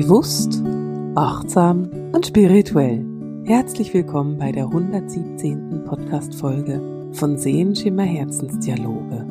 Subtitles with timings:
[0.00, 0.62] Bewusst,
[1.16, 3.04] achtsam und spirituell.
[3.44, 5.82] Herzlich willkommen bei der 117.
[5.86, 9.26] Podcast-Folge von Sehenschimmer Herzensdialoge.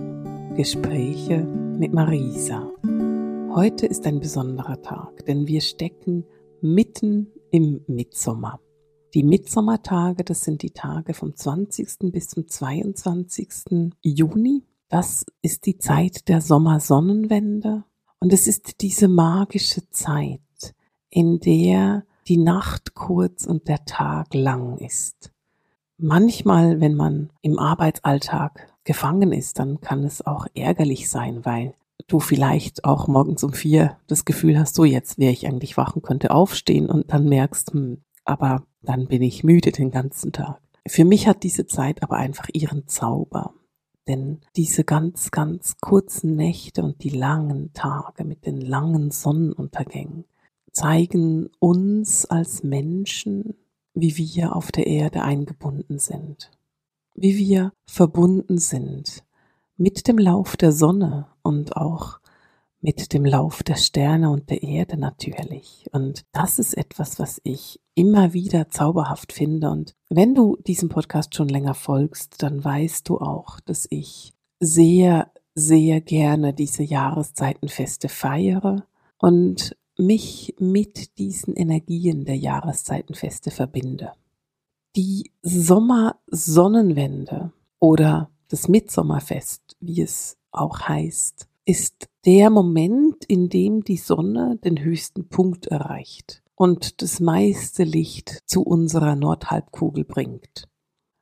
[0.57, 2.69] Gespräche mit Marisa.
[3.55, 6.25] Heute ist ein besonderer Tag, denn wir stecken
[6.59, 8.59] mitten im Mitsommer.
[9.13, 12.11] Die Mitsommertage, das sind die Tage vom 20.
[12.11, 13.93] bis zum 22.
[14.01, 14.63] Juni.
[14.89, 17.85] Das ist die Zeit der Sommersonnenwende
[18.19, 20.41] und es ist diese magische Zeit,
[21.17, 25.31] in der die Nacht kurz und der Tag lang ist.
[25.97, 31.73] Manchmal, wenn man im Arbeitsalltag gefangen ist, dann kann es auch ärgerlich sein, weil
[32.05, 35.95] du vielleicht auch morgens um vier das Gefühl hast, so jetzt wäre ich eigentlich wach
[35.95, 40.61] und könnte aufstehen und dann merkst, hm, aber dann bin ich müde den ganzen Tag.
[40.87, 43.55] Für mich hat diese Zeit aber einfach ihren Zauber.
[44.07, 50.25] Denn diese ganz, ganz kurzen Nächte und die langen Tage mit den langen Sonnenuntergängen
[50.77, 53.55] zeigen uns als Menschen,
[53.95, 56.51] wie wir auf der Erde eingebunden sind,
[57.15, 59.23] wie wir verbunden sind
[59.75, 62.19] mit dem Lauf der Sonne und auch
[62.79, 65.87] mit dem Lauf der Sterne und der Erde natürlich.
[65.93, 69.71] Und das ist etwas, was ich immer wieder zauberhaft finde.
[69.71, 75.31] Und wenn du diesem Podcast schon länger folgst, dann weißt du auch, dass ich sehr,
[75.55, 78.85] sehr gerne diese Jahreszeitenfeste feiere
[79.17, 84.11] und mich mit diesen Energien der Jahreszeitenfeste verbinde.
[84.95, 93.97] Die Sommersonnenwende oder das Mitsommerfest, wie es auch heißt, ist der Moment, in dem die
[93.97, 100.67] Sonne den höchsten Punkt erreicht und das meiste Licht zu unserer Nordhalbkugel bringt.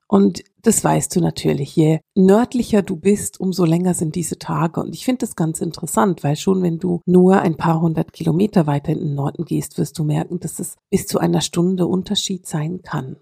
[0.07, 1.75] Und das weißt du natürlich.
[1.75, 4.81] Je nördlicher du bist, umso länger sind diese Tage.
[4.81, 8.67] Und ich finde das ganz interessant, weil schon wenn du nur ein paar hundert Kilometer
[8.67, 12.45] weiter in den Norden gehst, wirst du merken, dass es bis zu einer Stunde Unterschied
[12.45, 13.17] sein kann.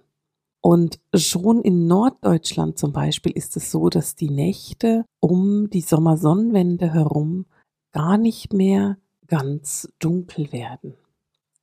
[0.61, 6.93] Und schon in Norddeutschland zum Beispiel ist es so, dass die Nächte um die Sommersonnenwende
[6.93, 7.45] herum
[7.91, 10.95] gar nicht mehr ganz dunkel werden.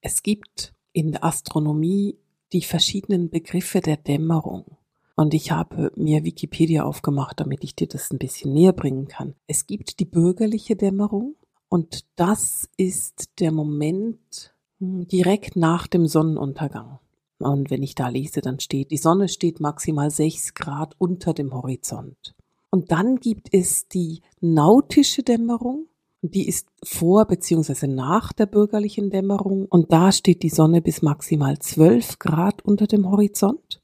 [0.02, 2.18] Es gibt in der Astronomie
[2.52, 4.76] die verschiedenen Begriffe der Dämmerung.
[5.20, 9.34] Und ich habe mir Wikipedia aufgemacht, damit ich dir das ein bisschen näher bringen kann.
[9.46, 11.34] Es gibt die bürgerliche Dämmerung
[11.68, 17.00] und das ist der Moment hm, direkt nach dem Sonnenuntergang.
[17.38, 21.52] Und wenn ich da lese, dann steht, die Sonne steht maximal sechs Grad unter dem
[21.52, 22.34] Horizont.
[22.70, 25.84] Und dann gibt es die nautische Dämmerung.
[26.22, 29.66] Die ist vor beziehungsweise nach der bürgerlichen Dämmerung.
[29.66, 33.79] Und da steht die Sonne bis maximal zwölf Grad unter dem Horizont.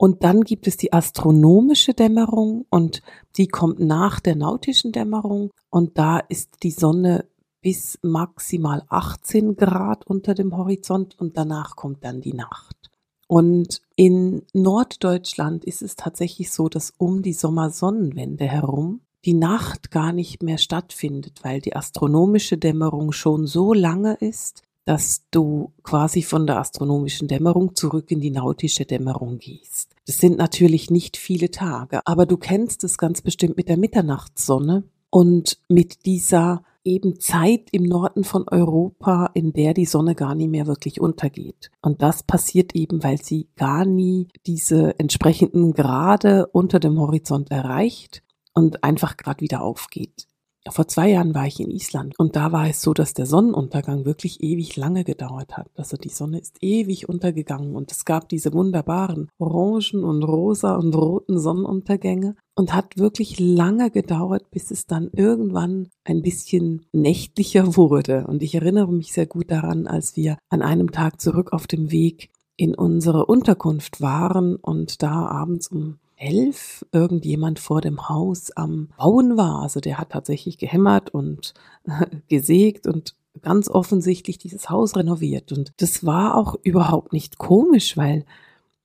[0.00, 3.02] Und dann gibt es die astronomische Dämmerung und
[3.36, 5.50] die kommt nach der nautischen Dämmerung.
[5.68, 7.26] Und da ist die Sonne
[7.60, 12.90] bis maximal 18 Grad unter dem Horizont und danach kommt dann die Nacht.
[13.28, 20.14] Und in Norddeutschland ist es tatsächlich so, dass um die Sommersonnenwende herum die Nacht gar
[20.14, 26.46] nicht mehr stattfindet, weil die astronomische Dämmerung schon so lange ist, dass du quasi von
[26.46, 29.94] der astronomischen Dämmerung zurück in die nautische Dämmerung gehst.
[30.06, 34.84] Das sind natürlich nicht viele Tage, aber du kennst es ganz bestimmt mit der Mitternachtssonne
[35.10, 40.48] und mit dieser eben Zeit im Norden von Europa, in der die Sonne gar nie
[40.48, 41.70] mehr wirklich untergeht.
[41.82, 48.22] Und das passiert eben, weil sie gar nie diese entsprechenden Grade unter dem Horizont erreicht
[48.54, 50.26] und einfach gerade wieder aufgeht.
[50.68, 54.04] Vor zwei Jahren war ich in Island und da war es so, dass der Sonnenuntergang
[54.04, 55.70] wirklich ewig lange gedauert hat.
[55.74, 60.94] Also die Sonne ist ewig untergegangen und es gab diese wunderbaren orangen und rosa und
[60.94, 68.26] roten Sonnenuntergänge und hat wirklich lange gedauert, bis es dann irgendwann ein bisschen nächtlicher wurde.
[68.26, 71.90] Und ich erinnere mich sehr gut daran, als wir an einem Tag zurück auf dem
[71.90, 78.90] Weg in unsere Unterkunft waren und da abends um elf irgendjemand vor dem Haus am
[78.96, 79.62] Bauen war.
[79.62, 81.54] Also der hat tatsächlich gehämmert und
[82.28, 85.50] gesägt und ganz offensichtlich dieses Haus renoviert.
[85.52, 88.24] Und das war auch überhaupt nicht komisch, weil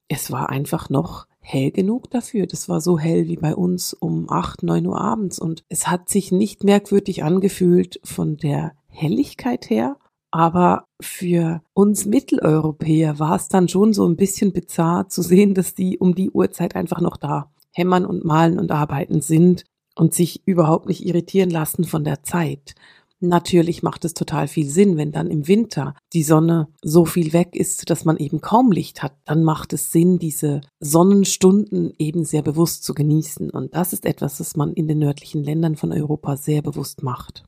[0.07, 2.47] es war einfach noch hell genug dafür.
[2.47, 5.38] Das war so hell wie bei uns um acht, neun Uhr abends.
[5.38, 9.97] Und es hat sich nicht merkwürdig angefühlt von der Helligkeit her,
[10.35, 15.75] aber für uns Mitteleuropäer war es dann schon so ein bisschen bizarr zu sehen, dass
[15.75, 19.63] die um die Uhrzeit einfach noch da hämmern und malen und arbeiten sind
[19.95, 22.75] und sich überhaupt nicht irritieren lassen von der Zeit.
[23.21, 27.55] Natürlich macht es total viel Sinn, wenn dann im Winter die Sonne so viel weg
[27.55, 32.41] ist, dass man eben kaum Licht hat, dann macht es Sinn, diese Sonnenstunden eben sehr
[32.41, 33.51] bewusst zu genießen.
[33.51, 37.45] Und das ist etwas, das man in den nördlichen Ländern von Europa sehr bewusst macht.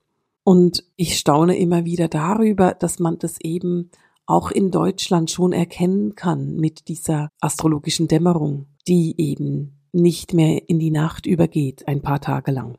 [0.48, 3.92] Und ich staune immer wieder darüber, dass man das eben
[4.26, 10.80] auch in Deutschland schon erkennen kann mit dieser astrologischen Dämmerung, die eben nicht mehr in
[10.80, 12.78] die Nacht übergeht, ein paar Tage lang.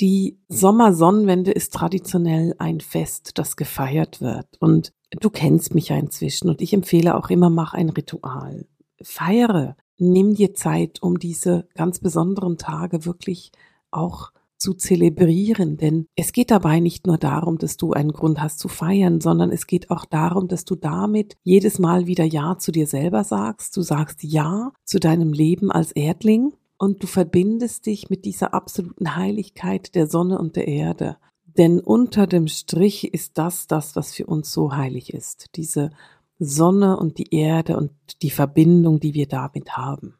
[0.00, 4.46] Die Sommersonnenwende ist traditionell ein Fest, das gefeiert wird.
[4.58, 8.66] Und du kennst mich ja inzwischen und ich empfehle auch immer, mach ein Ritual.
[9.02, 9.76] Feiere.
[9.98, 13.52] Nimm dir Zeit, um diese ganz besonderen Tage wirklich
[13.90, 14.32] auch
[14.64, 18.68] zu zelebrieren, denn es geht dabei nicht nur darum, dass du einen Grund hast zu
[18.68, 22.86] feiern, sondern es geht auch darum, dass du damit jedes Mal wieder Ja zu dir
[22.86, 23.76] selber sagst.
[23.76, 29.16] Du sagst Ja zu deinem Leben als Erdling und du verbindest dich mit dieser absoluten
[29.16, 31.18] Heiligkeit der Sonne und der Erde.
[31.58, 35.50] Denn unter dem Strich ist das das, was für uns so heilig ist.
[35.56, 35.90] Diese
[36.38, 37.90] Sonne und die Erde und
[38.22, 40.14] die Verbindung, die wir damit haben.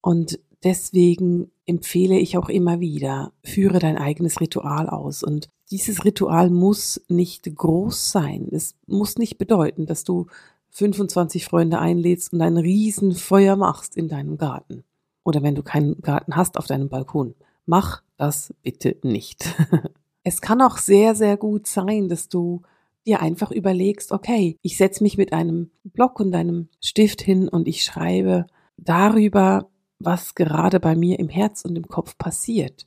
[0.00, 5.22] Und Deswegen empfehle ich auch immer wieder, führe dein eigenes Ritual aus.
[5.22, 8.48] Und dieses Ritual muss nicht groß sein.
[8.50, 10.26] Es muss nicht bedeuten, dass du
[10.70, 14.84] 25 Freunde einlädst und ein Riesenfeuer machst in deinem Garten.
[15.24, 17.34] Oder wenn du keinen Garten hast, auf deinem Balkon.
[17.64, 19.54] Mach das bitte nicht.
[20.22, 22.62] es kann auch sehr, sehr gut sein, dass du
[23.06, 27.68] dir einfach überlegst, okay, ich setze mich mit einem Block und einem Stift hin und
[27.68, 32.86] ich schreibe darüber, was gerade bei mir im Herz und im Kopf passiert.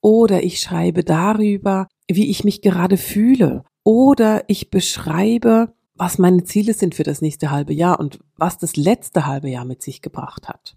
[0.00, 3.64] Oder ich schreibe darüber, wie ich mich gerade fühle.
[3.84, 8.76] Oder ich beschreibe, was meine Ziele sind für das nächste halbe Jahr und was das
[8.76, 10.76] letzte halbe Jahr mit sich gebracht hat.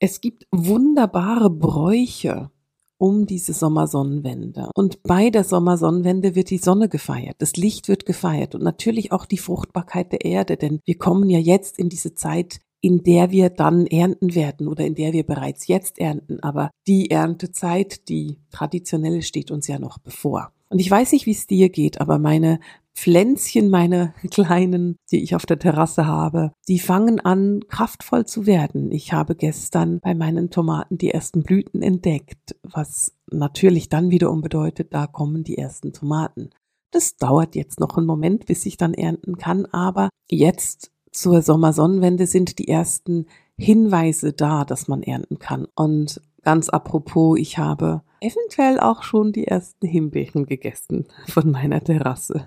[0.00, 2.50] Es gibt wunderbare Bräuche
[2.98, 4.70] um diese Sommersonnenwende.
[4.74, 9.24] Und bei der Sommersonnenwende wird die Sonne gefeiert, das Licht wird gefeiert und natürlich auch
[9.24, 13.50] die Fruchtbarkeit der Erde, denn wir kommen ja jetzt in diese Zeit, in der wir
[13.50, 16.40] dann ernten werden oder in der wir bereits jetzt ernten.
[16.40, 20.52] Aber die Erntezeit, die traditionelle, steht uns ja noch bevor.
[20.70, 22.60] Und ich weiß nicht, wie es dir geht, aber meine
[22.94, 28.90] Pflänzchen, meine kleinen, die ich auf der Terrasse habe, die fangen an, kraftvoll zu werden.
[28.92, 34.92] Ich habe gestern bei meinen Tomaten die ersten Blüten entdeckt, was natürlich dann wiederum bedeutet,
[34.92, 36.50] da kommen die ersten Tomaten.
[36.90, 42.26] Das dauert jetzt noch einen Moment, bis ich dann ernten kann, aber jetzt zur Sommersonnenwende
[42.26, 43.26] sind die ersten
[43.56, 45.66] Hinweise da, dass man ernten kann.
[45.74, 52.46] Und ganz apropos, ich habe eventuell auch schon die ersten Himbeeren gegessen von meiner Terrasse.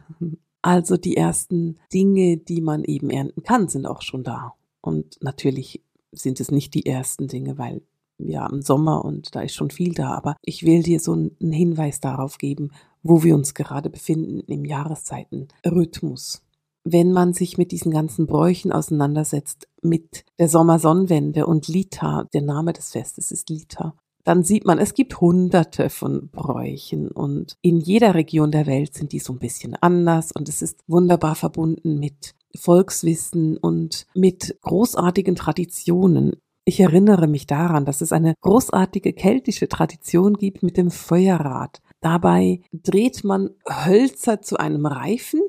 [0.61, 4.53] Also die ersten Dinge, die man eben ernten kann, sind auch schon da.
[4.81, 7.81] Und natürlich sind es nicht die ersten Dinge, weil
[8.17, 10.11] wir haben Sommer und da ist schon viel da.
[10.11, 12.71] Aber ich will dir so einen Hinweis darauf geben,
[13.03, 16.43] wo wir uns gerade befinden im Jahreszeitenrhythmus
[16.83, 22.73] wenn man sich mit diesen ganzen Bräuchen auseinandersetzt, mit der Sommersonnenwende und Lita, der Name
[22.73, 28.13] des Festes ist Lita, dann sieht man, es gibt hunderte von Bräuchen und in jeder
[28.13, 32.35] Region der Welt sind die so ein bisschen anders und es ist wunderbar verbunden mit
[32.55, 36.35] Volkswissen und mit großartigen Traditionen.
[36.65, 41.81] Ich erinnere mich daran, dass es eine großartige keltische Tradition gibt mit dem Feuerrad.
[42.01, 45.41] Dabei dreht man Hölzer zu einem Reifen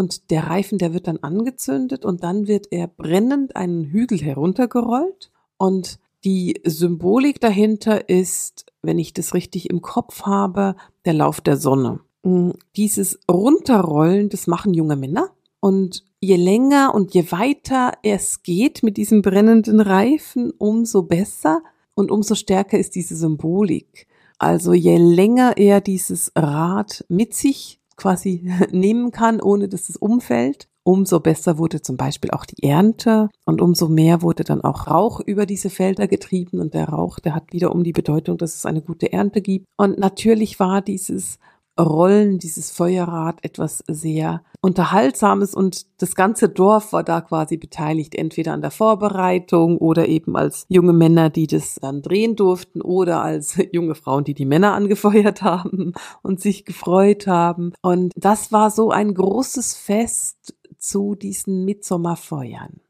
[0.00, 5.30] und der Reifen, der wird dann angezündet und dann wird er brennend einen Hügel heruntergerollt
[5.58, 10.74] und die Symbolik dahinter ist, wenn ich das richtig im Kopf habe,
[11.04, 12.00] der Lauf der Sonne.
[12.22, 15.30] Mm, dieses Runterrollen, das machen junge Männer.
[15.60, 21.62] Und je länger und je weiter es geht mit diesem brennenden Reifen, umso besser
[21.94, 24.06] und umso stärker ist diese Symbolik.
[24.38, 30.66] Also je länger er dieses Rad mit sich quasi nehmen kann, ohne dass es umfällt.
[30.82, 35.20] Umso besser wurde zum Beispiel auch die Ernte und umso mehr wurde dann auch Rauch
[35.20, 38.80] über diese Felder getrieben und der Rauch, der hat wiederum die Bedeutung, dass es eine
[38.80, 39.66] gute Ernte gibt.
[39.76, 41.38] Und natürlich war dieses
[41.82, 48.52] Rollen, dieses Feuerrad etwas sehr Unterhaltsames und das ganze Dorf war da quasi beteiligt, entweder
[48.52, 53.58] an der Vorbereitung oder eben als junge Männer, die das dann drehen durften oder als
[53.72, 57.72] junge Frauen, die die Männer angefeuert haben und sich gefreut haben.
[57.82, 62.80] Und das war so ein großes Fest zu diesen Mitsommerfeuern.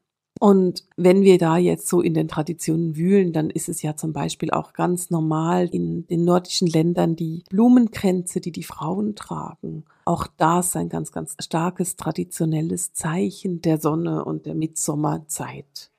[0.41, 4.15] Und wenn wir da jetzt so in den Traditionen wühlen, dann ist es ja zum
[4.15, 9.85] Beispiel auch ganz normal in den nordischen Ländern die Blumenkränze, die die Frauen tragen.
[10.07, 15.91] Auch das ein ganz, ganz starkes traditionelles Zeichen der Sonne und der Mitsommerzeit.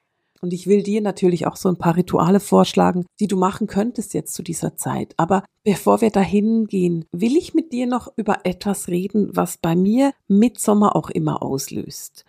[0.42, 4.16] Und ich will dir natürlich auch so ein paar Rituale vorschlagen, die du machen könntest
[4.16, 5.14] jetzt zu dieser Zeit.
[5.18, 9.76] Aber bevor wir dahin gehen, will ich mit dir noch über etwas reden, was bei
[9.76, 12.26] mir Mitsommer auch immer auslöst.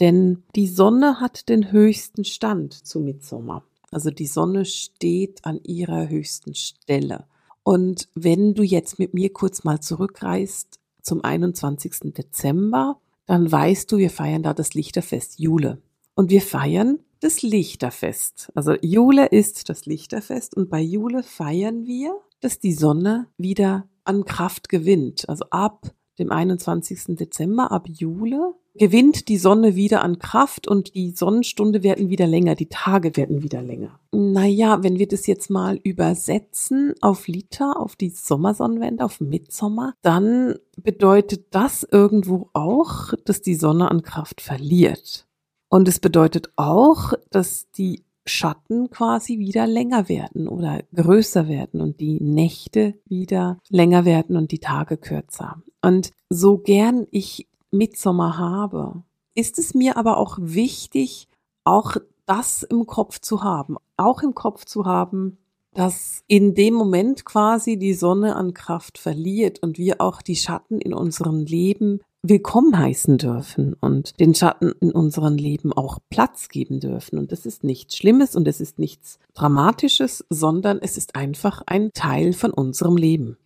[0.00, 3.64] Denn die Sonne hat den höchsten Stand zu Mitsommer.
[3.90, 7.26] Also die Sonne steht an ihrer höchsten Stelle.
[7.62, 12.14] Und wenn du jetzt mit mir kurz mal zurückreist, zum 21.
[12.14, 15.80] Dezember, dann weißt du, wir feiern da das Lichterfest Jule.
[16.14, 18.50] Und wir feiern das Lichterfest.
[18.54, 24.24] Also Jule ist das Lichterfest und bei Jule feiern wir, dass die Sonne wieder an
[24.24, 25.28] Kraft gewinnt.
[25.28, 27.16] Also ab dem 21.
[27.16, 32.54] Dezember, ab Jule, gewinnt die Sonne wieder an Kraft und die Sonnenstunde werden wieder länger,
[32.54, 33.98] die Tage werden wieder länger.
[34.12, 40.56] Naja, wenn wir das jetzt mal übersetzen auf Liter, auf die Sommersonnenwende, auf Mitsommer, dann
[40.76, 45.26] bedeutet das irgendwo auch, dass die Sonne an Kraft verliert.
[45.68, 52.00] Und es bedeutet auch, dass die Schatten quasi wieder länger werden oder größer werden und
[52.00, 55.62] die Nächte wieder länger werden und die Tage kürzer.
[55.80, 59.02] Und so gern ich Mitsommer habe,
[59.34, 61.28] ist es mir aber auch wichtig,
[61.64, 65.38] auch das im Kopf zu haben, auch im Kopf zu haben,
[65.74, 70.80] dass in dem Moment quasi die Sonne an Kraft verliert und wir auch die Schatten
[70.80, 76.78] in unserem Leben willkommen heißen dürfen und den Schatten in unserem Leben auch Platz geben
[76.78, 77.18] dürfen.
[77.18, 81.90] Und das ist nichts Schlimmes und es ist nichts Dramatisches, sondern es ist einfach ein
[81.92, 83.38] Teil von unserem Leben.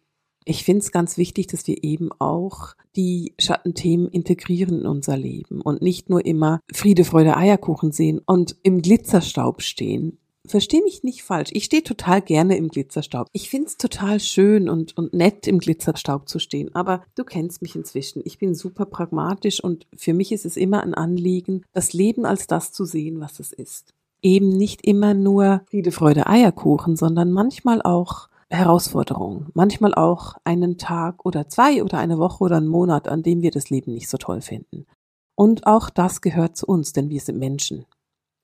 [0.44, 5.60] Ich finde es ganz wichtig, dass wir eben auch die Schattenthemen integrieren in unser Leben
[5.62, 11.22] und nicht nur immer Friede, Freude, Eierkuchen sehen und im Glitzerstaub stehen, versteh mich nicht
[11.22, 11.50] falsch.
[11.52, 13.28] Ich stehe total gerne im Glitzerstaub.
[13.32, 16.74] Ich find's total schön und, und nett, im Glitzerstaub zu stehen.
[16.74, 18.22] Aber du kennst mich inzwischen.
[18.24, 22.46] Ich bin super pragmatisch und für mich ist es immer ein Anliegen, das Leben als
[22.46, 23.92] das zu sehen, was es ist.
[24.22, 29.48] Eben nicht immer nur Friede, Freude, Eierkuchen, sondern manchmal auch Herausforderungen.
[29.54, 33.50] Manchmal auch einen Tag oder zwei oder eine Woche oder einen Monat, an dem wir
[33.50, 34.86] das Leben nicht so toll finden.
[35.34, 37.84] Und auch das gehört zu uns, denn wir sind Menschen.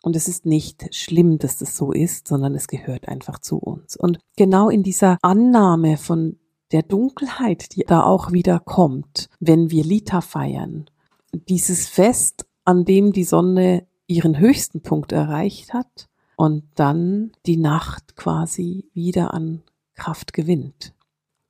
[0.03, 3.97] Und es ist nicht schlimm, dass das so ist, sondern es gehört einfach zu uns.
[3.97, 6.39] Und genau in dieser Annahme von
[6.73, 10.87] der Dunkelheit, die da auch wieder kommt, wenn wir Lita feiern,
[11.33, 18.17] dieses Fest, an dem die Sonne ihren höchsten Punkt erreicht hat und dann die Nacht
[18.17, 19.63] quasi wieder an
[19.95, 20.95] Kraft gewinnt.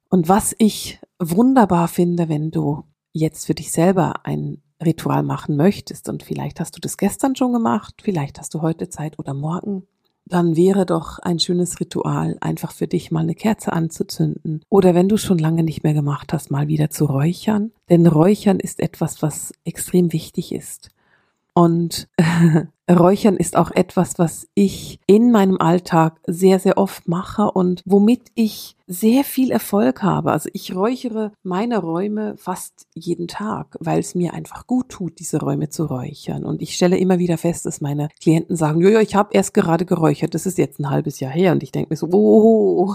[0.08, 6.08] Und was ich wunderbar finde, wenn du jetzt für dich selber ein Ritual machen möchtest
[6.08, 9.86] und vielleicht hast du das gestern schon gemacht, vielleicht hast du heute Zeit oder morgen,
[10.26, 15.08] dann wäre doch ein schönes Ritual, einfach für dich mal eine Kerze anzuzünden oder wenn
[15.08, 17.72] du schon lange nicht mehr gemacht hast, mal wieder zu räuchern.
[17.90, 20.90] Denn Räuchern ist etwas, was extrem wichtig ist.
[21.54, 22.08] Und
[22.90, 28.30] Räuchern ist auch etwas, was ich in meinem Alltag sehr, sehr oft mache und womit
[28.34, 30.32] ich sehr viel Erfolg habe.
[30.32, 35.40] Also ich räuchere meine Räume fast jeden Tag, weil es mir einfach gut tut, diese
[35.40, 36.44] Räume zu räuchern.
[36.44, 39.86] Und ich stelle immer wieder fest, dass meine Klienten sagen, ja, ich habe erst gerade
[39.86, 41.52] geräuchert, das ist jetzt ein halbes Jahr her.
[41.52, 42.94] Und ich denke mir so, oh,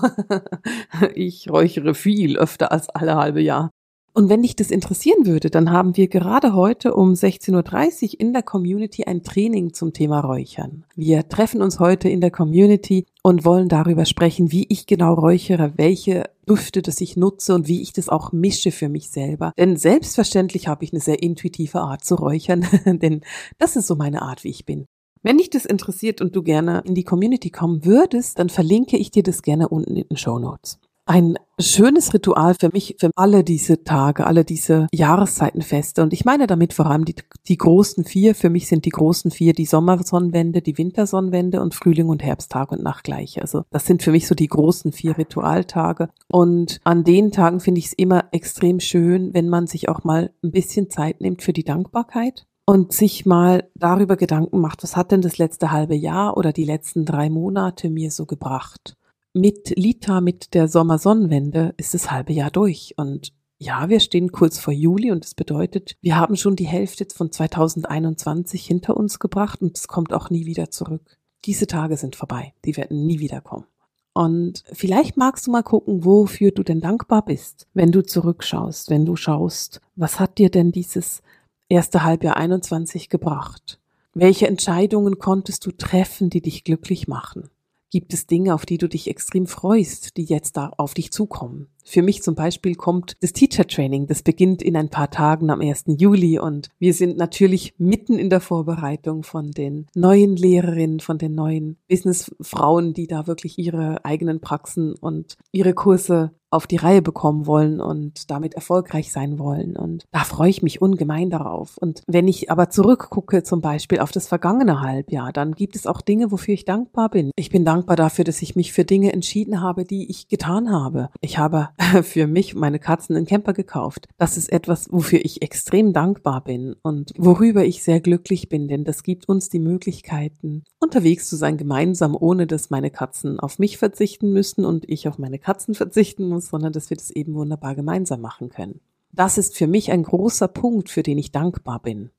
[1.15, 3.71] ich räuchere viel öfter als alle halbe Jahr.
[4.17, 8.33] Und wenn dich das interessieren würde, dann haben wir gerade heute um 16.30 Uhr in
[8.33, 10.85] der Community ein Training zum Thema Räuchern.
[10.95, 15.73] Wir treffen uns heute in der Community und wollen darüber sprechen, wie ich genau räuchere,
[15.75, 19.53] welche Düfte das ich nutze und wie ich das auch mische für mich selber.
[19.55, 23.21] Denn selbstverständlich habe ich eine sehr intuitive Art zu räuchern, denn
[23.59, 24.87] das ist so meine Art, wie ich bin.
[25.21, 29.11] Wenn dich das interessiert und du gerne in die Community kommen würdest, dann verlinke ich
[29.11, 33.43] dir das gerne unten in den Show Notes ein schönes Ritual für mich, für alle
[33.43, 36.03] diese Tage, alle diese Jahreszeitenfeste.
[36.03, 37.15] Und ich meine damit vor allem die,
[37.47, 38.35] die großen vier.
[38.35, 42.83] Für mich sind die großen vier die Sommersonnenwende, die Wintersonnenwende und Frühling und Herbsttag und
[42.83, 43.41] Nachtgleiche.
[43.41, 46.09] Also das sind für mich so die großen vier Ritualtage.
[46.27, 50.31] Und an den Tagen finde ich es immer extrem schön, wenn man sich auch mal
[50.43, 55.11] ein bisschen Zeit nimmt für die Dankbarkeit und sich mal darüber Gedanken macht, was hat
[55.11, 58.96] denn das letzte halbe Jahr oder die letzten drei Monate mir so gebracht?
[59.37, 62.93] Mit Lita, mit der Sommersonnenwende ist das halbe Jahr durch.
[62.97, 67.07] Und ja, wir stehen kurz vor Juli und das bedeutet, wir haben schon die Hälfte
[67.13, 71.17] von 2021 hinter uns gebracht und es kommt auch nie wieder zurück.
[71.45, 72.53] Diese Tage sind vorbei.
[72.65, 73.65] Die werden nie wiederkommen.
[74.13, 79.05] Und vielleicht magst du mal gucken, wofür du denn dankbar bist, wenn du zurückschaust, wenn
[79.05, 81.21] du schaust, was hat dir denn dieses
[81.69, 83.79] erste Halbjahr 21 gebracht?
[84.13, 87.49] Welche Entscheidungen konntest du treffen, die dich glücklich machen?
[87.89, 91.69] Gibt es Dinge, auf die du dich extrem freust, die jetzt da auf dich zukommen?
[91.89, 94.07] Für mich zum Beispiel kommt das Teacher Training.
[94.07, 95.85] Das beginnt in ein paar Tagen am 1.
[95.97, 101.33] Juli und wir sind natürlich mitten in der Vorbereitung von den neuen Lehrerinnen, von den
[101.33, 107.45] neuen Businessfrauen, die da wirklich ihre eigenen Praxen und ihre Kurse auf die Reihe bekommen
[107.45, 109.75] wollen und damit erfolgreich sein wollen.
[109.75, 111.77] Und da freue ich mich ungemein darauf.
[111.77, 116.01] Und wenn ich aber zurückgucke zum Beispiel auf das vergangene Halbjahr, dann gibt es auch
[116.01, 117.31] Dinge, wofür ich dankbar bin.
[117.35, 121.09] Ich bin dankbar dafür, dass ich mich für Dinge entschieden habe, die ich getan habe.
[121.21, 121.69] Ich habe
[122.03, 124.07] für mich meine Katzen einen Camper gekauft.
[124.17, 128.83] Das ist etwas, wofür ich extrem dankbar bin und worüber ich sehr glücklich bin, denn
[128.83, 133.77] das gibt uns die Möglichkeiten, unterwegs zu sein gemeinsam, ohne dass meine Katzen auf mich
[133.77, 137.75] verzichten müssen und ich auf meine Katzen verzichten muss, sondern dass wir das eben wunderbar
[137.75, 138.79] gemeinsam machen können.
[139.11, 142.09] Das ist für mich ein großer Punkt, für den ich dankbar bin.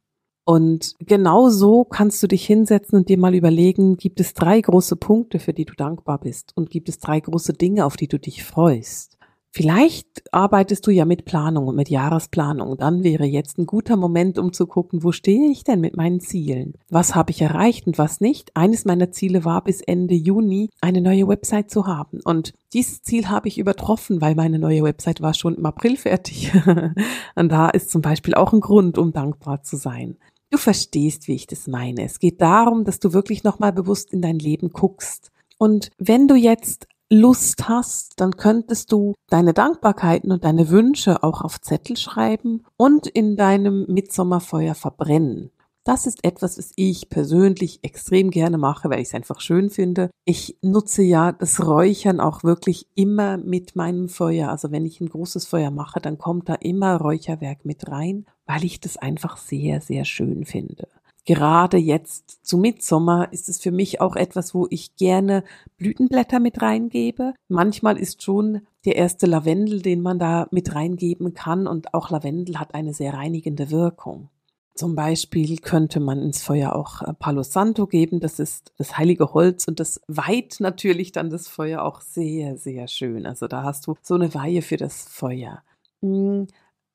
[0.45, 4.97] Und genau so kannst du dich hinsetzen und dir mal überlegen, gibt es drei große
[4.97, 8.19] Punkte, für die du dankbar bist und gibt es drei große Dinge, auf die du
[8.19, 9.17] dich freust.
[9.50, 12.76] Vielleicht arbeitest du ja mit Planung und mit Jahresplanung.
[12.76, 16.21] Dann wäre jetzt ein guter Moment, um zu gucken, wo stehe ich denn mit meinen
[16.21, 16.75] Zielen?
[16.90, 18.55] Was habe ich erreicht und was nicht?
[18.55, 22.21] Eines meiner Ziele war, bis Ende Juni eine neue Website zu haben.
[22.25, 26.52] Und dieses Ziel habe ich übertroffen, weil meine neue Website war schon im April fertig.
[27.35, 30.19] und da ist zum Beispiel auch ein Grund, um dankbar zu sein.
[30.50, 32.05] Du verstehst, wie ich das meine.
[32.05, 35.31] Es geht darum, dass du wirklich nochmal bewusst in dein Leben guckst.
[35.59, 41.41] Und wenn du jetzt Lust hast, dann könntest du deine Dankbarkeiten und deine Wünsche auch
[41.41, 45.50] auf Zettel schreiben und in deinem Mitsommerfeuer verbrennen.
[45.85, 50.11] Das ist etwas, was ich persönlich extrem gerne mache, weil ich es einfach schön finde.
[50.27, 54.50] Ich nutze ja das Räuchern auch wirklich immer mit meinem Feuer.
[54.50, 58.65] Also wenn ich ein großes Feuer mache, dann kommt da immer Räucherwerk mit rein, weil
[58.65, 60.88] ich das einfach sehr, sehr schön finde.
[61.28, 65.44] Gerade jetzt zu Mitsommer ist es für mich auch etwas, wo ich gerne
[65.76, 67.35] Blütenblätter mit reingebe.
[67.49, 72.58] Manchmal ist schon der erste Lavendel, den man da mit reingeben kann und auch Lavendel
[72.58, 74.30] hat eine sehr reinigende Wirkung.
[74.75, 78.20] Zum Beispiel könnte man ins Feuer auch äh, Palo Santo geben.
[78.20, 82.88] Das ist das heilige Holz und das weiht natürlich dann das Feuer auch sehr, sehr
[82.88, 83.26] schön.
[83.26, 85.62] Also da hast du so eine Weihe für das Feuer.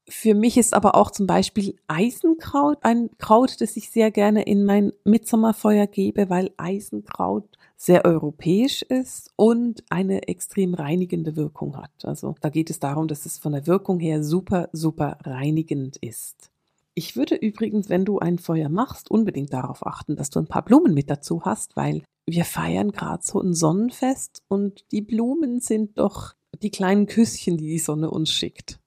[0.09, 4.65] Für mich ist aber auch zum Beispiel Eisenkraut ein Kraut, das ich sehr gerne in
[4.65, 11.91] mein Mitsommerfeuer gebe, weil Eisenkraut sehr europäisch ist und eine extrem reinigende Wirkung hat.
[12.03, 16.49] Also da geht es darum, dass es von der Wirkung her super, super reinigend ist.
[16.95, 20.63] Ich würde übrigens, wenn du ein Feuer machst, unbedingt darauf achten, dass du ein paar
[20.63, 25.97] Blumen mit dazu hast, weil wir feiern gerade so ein Sonnenfest und die Blumen sind
[25.97, 28.79] doch die kleinen Küsschen, die die Sonne uns schickt.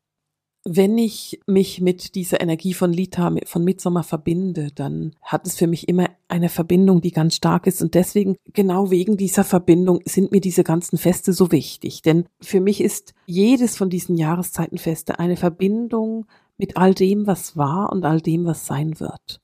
[0.69, 5.69] Wenn ich mich mit dieser Energie von Lita, von Mitsommer verbinde, dann hat es für
[5.69, 7.83] mich immer eine Verbindung, die ganz stark ist.
[7.83, 12.03] Und deswegen, genau wegen dieser Verbindung, sind mir diese ganzen Feste so wichtig.
[12.03, 16.27] Denn für mich ist jedes von diesen Jahreszeitenfeste eine Verbindung
[16.59, 19.41] mit all dem, was war und all dem, was sein wird.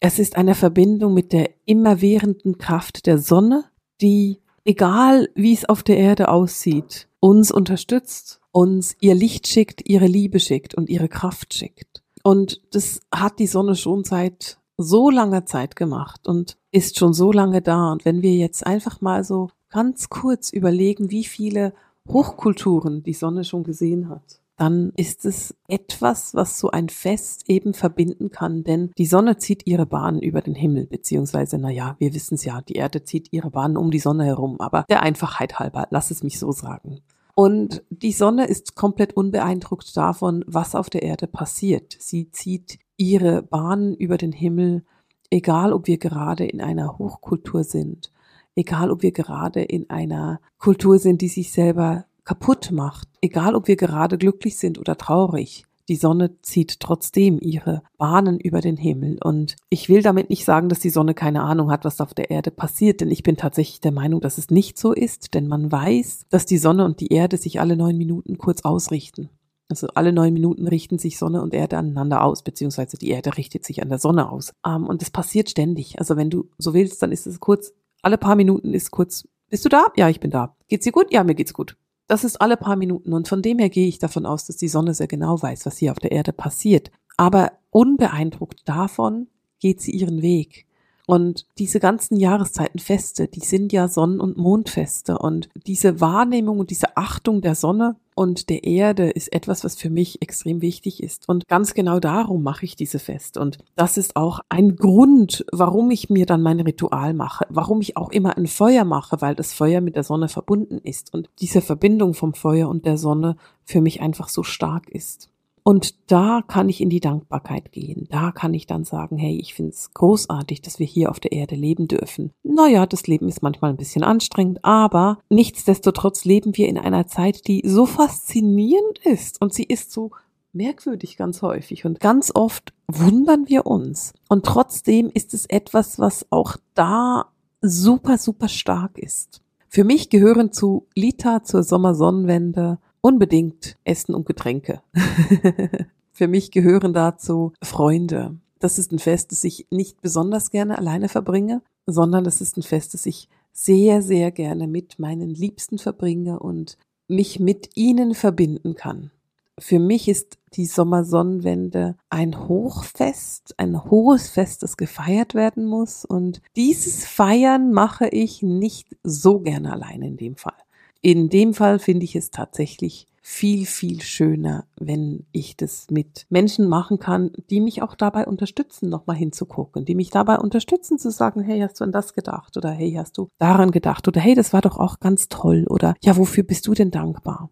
[0.00, 3.64] Es ist eine Verbindung mit der immerwährenden Kraft der Sonne,
[4.00, 10.06] die, egal wie es auf der Erde aussieht, uns unterstützt, uns ihr Licht schickt, ihre
[10.06, 12.02] Liebe schickt und ihre Kraft schickt.
[12.22, 17.32] Und das hat die Sonne schon seit so langer Zeit gemacht und ist schon so
[17.32, 17.92] lange da.
[17.92, 21.72] Und wenn wir jetzt einfach mal so ganz kurz überlegen, wie viele
[22.08, 27.74] Hochkulturen die Sonne schon gesehen hat, dann ist es etwas, was so ein Fest eben
[27.74, 32.34] verbinden kann, denn die Sonne zieht ihre Bahn über den Himmel, beziehungsweise, naja, wir wissen
[32.34, 35.88] es ja, die Erde zieht ihre Bahn um die Sonne herum, aber der Einfachheit halber,
[35.90, 37.00] lass es mich so sagen.
[37.34, 41.96] Und die Sonne ist komplett unbeeindruckt davon, was auf der Erde passiert.
[41.98, 44.84] Sie zieht ihre Bahn über den Himmel,
[45.30, 48.12] egal ob wir gerade in einer Hochkultur sind,
[48.54, 53.66] egal ob wir gerade in einer Kultur sind, die sich selber kaputt macht, egal ob
[53.66, 55.64] wir gerade glücklich sind oder traurig.
[55.88, 59.18] Die Sonne zieht trotzdem ihre Bahnen über den Himmel.
[59.22, 62.30] Und ich will damit nicht sagen, dass die Sonne keine Ahnung hat, was auf der
[62.30, 65.72] Erde passiert, denn ich bin tatsächlich der Meinung, dass es nicht so ist, denn man
[65.72, 69.28] weiß, dass die Sonne und die Erde sich alle neun Minuten kurz ausrichten.
[69.68, 73.64] Also alle neun Minuten richten sich Sonne und Erde aneinander aus, beziehungsweise die Erde richtet
[73.64, 74.52] sich an der Sonne aus.
[74.66, 75.98] Ähm, und das passiert ständig.
[75.98, 79.64] Also wenn du so willst, dann ist es kurz, alle paar Minuten ist kurz, bist
[79.64, 79.86] du da?
[79.96, 80.56] Ja, ich bin da.
[80.68, 81.10] Geht's dir gut?
[81.10, 81.76] Ja, mir geht's gut.
[82.12, 84.68] Das ist alle paar Minuten und von dem her gehe ich davon aus, dass die
[84.68, 86.90] Sonne sehr genau weiß, was hier auf der Erde passiert.
[87.16, 89.28] Aber unbeeindruckt davon
[89.60, 90.66] geht sie ihren Weg.
[91.06, 95.16] Und diese ganzen Jahreszeitenfeste, die sind ja Sonnen- und Mondfeste.
[95.16, 99.90] Und diese Wahrnehmung und diese Achtung der Sonne und der Erde ist etwas, was für
[99.90, 101.28] mich extrem wichtig ist.
[101.28, 103.40] Und ganz genau darum mache ich diese Feste.
[103.40, 107.96] Und das ist auch ein Grund, warum ich mir dann mein Ritual mache, warum ich
[107.96, 111.60] auch immer ein Feuer mache, weil das Feuer mit der Sonne verbunden ist und diese
[111.60, 115.31] Verbindung vom Feuer und der Sonne für mich einfach so stark ist.
[115.64, 118.06] Und da kann ich in die Dankbarkeit gehen.
[118.10, 121.32] Da kann ich dann sagen, hey, ich finde es großartig, dass wir hier auf der
[121.32, 122.32] Erde leben dürfen.
[122.42, 127.46] Naja, das Leben ist manchmal ein bisschen anstrengend, aber nichtsdestotrotz leben wir in einer Zeit,
[127.46, 130.10] die so faszinierend ist und sie ist so
[130.52, 134.12] merkwürdig ganz häufig und ganz oft wundern wir uns.
[134.28, 137.26] Und trotzdem ist es etwas, was auch da
[137.62, 139.40] super, super stark ist.
[139.68, 144.80] Für mich gehören zu Lita, zur Sommersonnenwende, unbedingt Essen und Getränke.
[146.12, 148.36] Für mich gehören dazu Freunde.
[148.58, 152.62] Das ist ein Fest, das ich nicht besonders gerne alleine verbringe, sondern das ist ein
[152.62, 158.74] Fest, das ich sehr, sehr gerne mit meinen Liebsten verbringe und mich mit ihnen verbinden
[158.74, 159.10] kann.
[159.58, 166.04] Für mich ist die Sommersonnenwende ein Hochfest, ein hohes Fest, das gefeiert werden muss.
[166.04, 170.54] Und dieses Feiern mache ich nicht so gerne allein in dem Fall.
[171.02, 176.68] In dem Fall finde ich es tatsächlich viel, viel schöner, wenn ich das mit Menschen
[176.68, 181.42] machen kann, die mich auch dabei unterstützen, nochmal hinzugucken, die mich dabei unterstützen zu sagen,
[181.42, 182.56] hey, hast du an das gedacht?
[182.56, 184.06] Oder hey, hast du daran gedacht?
[184.08, 185.66] Oder hey, das war doch auch ganz toll?
[185.68, 187.50] Oder ja, wofür bist du denn dankbar?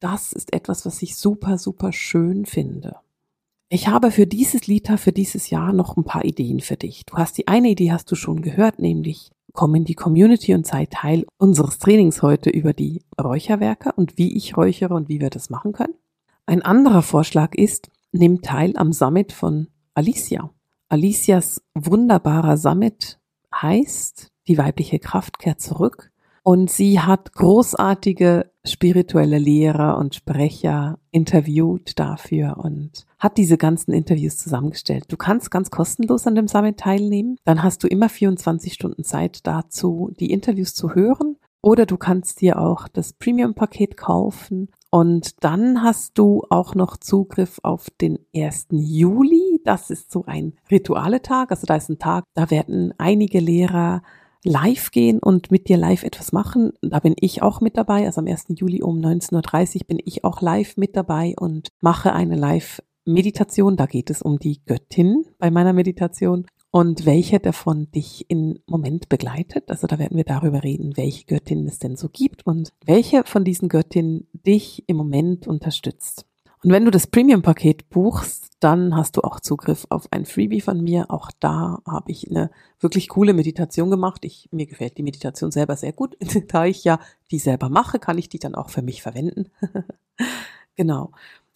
[0.00, 2.96] Das ist etwas, was ich super, super schön finde.
[3.72, 7.06] Ich habe für dieses Liter, für dieses Jahr noch ein paar Ideen für dich.
[7.06, 10.66] Du hast die eine Idee, hast du schon gehört, nämlich Komm in die Community und
[10.66, 15.30] sei Teil unseres Trainings heute über die Räucherwerke und wie ich räuchere und wie wir
[15.30, 15.94] das machen können.
[16.46, 20.50] Ein anderer Vorschlag ist, nimm teil am Summit von Alicia.
[20.88, 23.18] Alicias wunderbarer Summit
[23.54, 26.09] heißt, die weibliche Kraft kehrt zurück
[26.42, 34.38] und sie hat großartige spirituelle Lehrer und Sprecher interviewt dafür und hat diese ganzen Interviews
[34.38, 35.04] zusammengestellt.
[35.08, 37.36] Du kannst ganz kostenlos an dem Summit teilnehmen.
[37.44, 41.36] Dann hast du immer 24 Stunden Zeit dazu, die Interviews zu hören.
[41.62, 44.68] Oder du kannst dir auch das Premium-Paket kaufen.
[44.90, 48.68] Und dann hast du auch noch Zugriff auf den 1.
[48.70, 49.60] Juli.
[49.64, 51.50] Das ist so ein Ritualetag.
[51.50, 54.02] Also da ist ein Tag, da werden einige Lehrer
[54.44, 56.72] live gehen und mit dir live etwas machen.
[56.82, 58.06] Da bin ich auch mit dabei.
[58.06, 58.46] Also am 1.
[58.50, 63.76] Juli um 19.30 Uhr bin ich auch live mit dabei und mache eine Live-Meditation.
[63.76, 69.08] Da geht es um die Göttin bei meiner Meditation und welche davon dich im Moment
[69.08, 69.70] begleitet.
[69.70, 73.44] Also da werden wir darüber reden, welche Göttin es denn so gibt und welche von
[73.44, 76.26] diesen Göttinnen dich im Moment unterstützt.
[76.62, 80.82] Und wenn du das Premium-Paket buchst, dann hast du auch Zugriff auf ein Freebie von
[80.82, 81.10] mir.
[81.10, 84.24] Auch da habe ich eine wirklich coole Meditation gemacht.
[84.26, 86.18] Ich, mir gefällt die Meditation selber sehr gut.
[86.48, 89.50] da ich ja die selber mache, kann ich die dann auch für mich verwenden.
[90.76, 91.12] genau.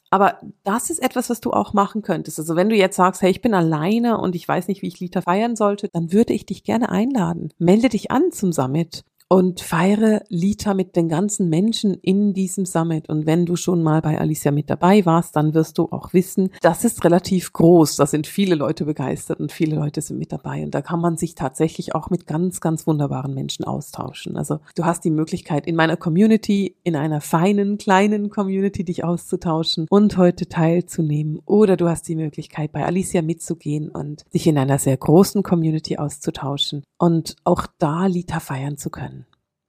[0.09, 2.39] Aber das ist etwas, was du auch machen könntest.
[2.39, 5.01] Also wenn du jetzt sagst, hey, ich bin alleine und ich weiß nicht, wie ich
[5.01, 7.53] Liter feiern sollte, dann würde ich dich gerne einladen.
[7.59, 9.05] Melde dich an zum Summit
[9.35, 13.09] und feiere Lita mit den ganzen Menschen in diesem Summit.
[13.09, 16.51] Und wenn du schon mal bei Alicia mit dabei warst, dann wirst du auch wissen,
[16.63, 17.97] das ist relativ groß.
[17.97, 20.63] Da sind viele Leute begeistert und viele Leute sind mit dabei.
[20.63, 24.37] Und da kann man sich tatsächlich auch mit ganz, ganz wunderbaren Menschen austauschen.
[24.37, 29.89] Also du hast die Möglichkeit, in meiner Community, in einer feinen, kleinen Community dich auszutauschen
[29.91, 31.41] und heute teilzunehmen.
[31.45, 35.97] Oder du hast die Möglichkeit, bei Alicia mitzugehen und dich in einer sehr großen Community
[35.97, 39.24] auszutauschen und auch da Lita feiern zu können.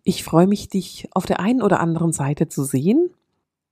[0.08, 3.10] Ich freue mich, dich auf der einen oder anderen Seite zu sehen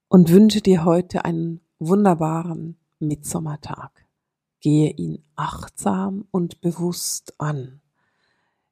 [0.08, 3.92] und wünsche dir heute einen wunderbaren Mitsommertag.
[4.60, 7.82] Gehe ihn achtsam und bewusst an.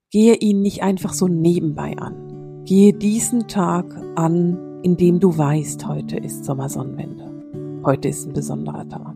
[0.09, 2.63] Gehe ihn nicht einfach so nebenbei an.
[2.65, 7.83] Gehe diesen Tag an, indem du weißt, heute ist Sommersonnenwende.
[7.85, 9.15] Heute ist ein besonderer Tag.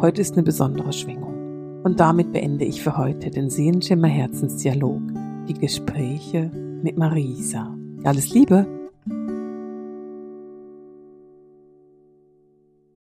[0.00, 1.82] Heute ist eine besondere Schwingung.
[1.82, 5.02] Und damit beende ich für heute den Sehenschimmer Herzensdialog,
[5.48, 6.50] die Gespräche
[6.82, 7.73] mit Marisa.
[8.04, 8.66] Alles Liebe!